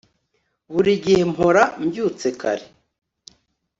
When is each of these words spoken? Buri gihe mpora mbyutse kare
Buri 0.73 0.91
gihe 1.03 1.21
mpora 1.33 1.63
mbyutse 1.83 2.27
kare 2.39 2.65